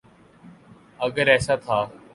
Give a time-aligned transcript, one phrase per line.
[1.05, 1.79] اگر ایسا تھا۔